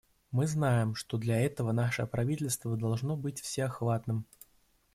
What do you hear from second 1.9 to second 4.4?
правительство должно быть всеохватным.